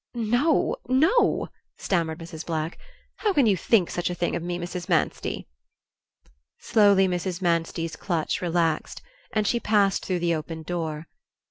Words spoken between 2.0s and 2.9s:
Mrs. Black.